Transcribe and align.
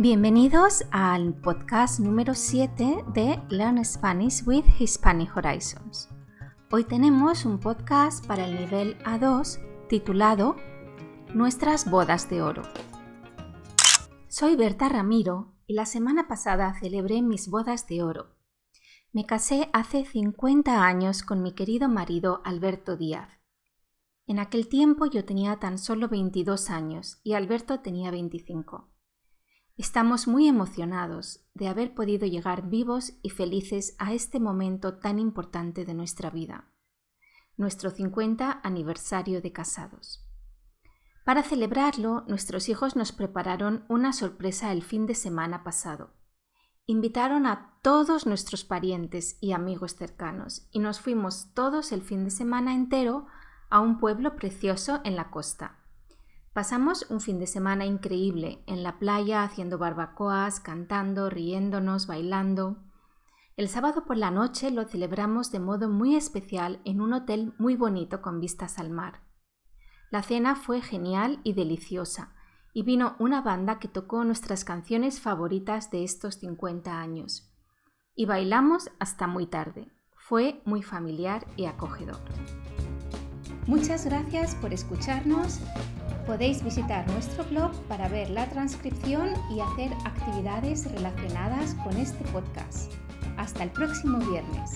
Bienvenidos 0.00 0.84
al 0.92 1.34
podcast 1.34 1.98
número 1.98 2.36
7 2.36 3.04
de 3.14 3.42
Learn 3.50 3.84
Spanish 3.84 4.46
with 4.46 4.64
Hispanic 4.78 5.36
Horizons. 5.36 6.08
Hoy 6.70 6.84
tenemos 6.84 7.44
un 7.44 7.58
podcast 7.58 8.24
para 8.24 8.46
el 8.46 8.54
nivel 8.54 8.96
A2 8.98 9.58
titulado 9.88 10.54
Nuestras 11.34 11.90
bodas 11.90 12.30
de 12.30 12.42
oro. 12.42 12.62
Soy 14.28 14.54
Berta 14.54 14.88
Ramiro 14.88 15.56
y 15.66 15.74
la 15.74 15.84
semana 15.84 16.28
pasada 16.28 16.78
celebré 16.78 17.20
mis 17.20 17.48
bodas 17.48 17.88
de 17.88 18.04
oro. 18.04 18.36
Me 19.12 19.26
casé 19.26 19.68
hace 19.72 20.04
50 20.04 20.80
años 20.80 21.24
con 21.24 21.42
mi 21.42 21.56
querido 21.56 21.88
marido 21.88 22.40
Alberto 22.44 22.96
Díaz. 22.96 23.40
En 24.28 24.38
aquel 24.38 24.68
tiempo 24.68 25.06
yo 25.06 25.24
tenía 25.24 25.56
tan 25.56 25.76
solo 25.76 26.06
22 26.06 26.70
años 26.70 27.18
y 27.24 27.32
Alberto 27.32 27.80
tenía 27.80 28.12
25. 28.12 28.92
Estamos 29.78 30.26
muy 30.26 30.48
emocionados 30.48 31.46
de 31.54 31.68
haber 31.68 31.94
podido 31.94 32.26
llegar 32.26 32.68
vivos 32.68 33.12
y 33.22 33.30
felices 33.30 33.94
a 34.00 34.12
este 34.12 34.40
momento 34.40 34.98
tan 34.98 35.20
importante 35.20 35.84
de 35.84 35.94
nuestra 35.94 36.30
vida, 36.30 36.64
nuestro 37.56 37.90
50 37.90 38.60
aniversario 38.64 39.40
de 39.40 39.52
casados. 39.52 40.28
Para 41.24 41.44
celebrarlo, 41.44 42.24
nuestros 42.26 42.68
hijos 42.68 42.96
nos 42.96 43.12
prepararon 43.12 43.84
una 43.88 44.12
sorpresa 44.12 44.72
el 44.72 44.82
fin 44.82 45.06
de 45.06 45.14
semana 45.14 45.62
pasado. 45.62 46.10
Invitaron 46.86 47.46
a 47.46 47.78
todos 47.80 48.26
nuestros 48.26 48.64
parientes 48.64 49.38
y 49.40 49.52
amigos 49.52 49.94
cercanos 49.94 50.66
y 50.72 50.80
nos 50.80 50.98
fuimos 50.98 51.54
todos 51.54 51.92
el 51.92 52.02
fin 52.02 52.24
de 52.24 52.30
semana 52.30 52.74
entero 52.74 53.28
a 53.70 53.78
un 53.78 54.00
pueblo 54.00 54.34
precioso 54.34 55.00
en 55.04 55.14
la 55.14 55.30
costa. 55.30 55.77
Pasamos 56.52 57.06
un 57.10 57.20
fin 57.20 57.38
de 57.38 57.46
semana 57.46 57.84
increíble 57.86 58.62
en 58.66 58.82
la 58.82 58.98
playa 58.98 59.42
haciendo 59.42 59.78
barbacoas, 59.78 60.60
cantando, 60.60 61.30
riéndonos, 61.30 62.06
bailando. 62.06 62.78
El 63.56 63.68
sábado 63.68 64.04
por 64.04 64.16
la 64.16 64.30
noche 64.30 64.70
lo 64.70 64.84
celebramos 64.84 65.52
de 65.52 65.60
modo 65.60 65.88
muy 65.88 66.16
especial 66.16 66.80
en 66.84 67.00
un 67.00 67.12
hotel 67.12 67.54
muy 67.58 67.76
bonito 67.76 68.22
con 68.22 68.40
vistas 68.40 68.78
al 68.78 68.90
mar. 68.90 69.22
La 70.10 70.22
cena 70.22 70.56
fue 70.56 70.80
genial 70.80 71.40
y 71.44 71.52
deliciosa, 71.52 72.34
y 72.72 72.82
vino 72.82 73.16
una 73.18 73.42
banda 73.42 73.78
que 73.78 73.88
tocó 73.88 74.24
nuestras 74.24 74.64
canciones 74.64 75.20
favoritas 75.20 75.90
de 75.90 76.04
estos 76.04 76.36
50 76.36 76.98
años. 76.98 77.52
Y 78.14 78.24
bailamos 78.26 78.90
hasta 78.98 79.26
muy 79.26 79.46
tarde. 79.46 79.92
Fue 80.16 80.62
muy 80.64 80.82
familiar 80.82 81.46
y 81.56 81.66
acogedor. 81.66 82.20
Muchas 83.66 84.06
gracias 84.06 84.54
por 84.54 84.72
escucharnos 84.72 85.60
Podéis 86.28 86.62
visitar 86.62 87.10
nuestro 87.10 87.42
blog 87.44 87.72
para 87.88 88.06
ver 88.06 88.28
la 88.28 88.46
transcripción 88.50 89.30
y 89.50 89.60
hacer 89.60 89.90
actividades 90.04 90.84
relacionadas 90.92 91.74
con 91.76 91.96
este 91.96 92.22
podcast. 92.26 92.92
Hasta 93.38 93.64
el 93.64 93.70
próximo 93.70 94.18
viernes. 94.18 94.72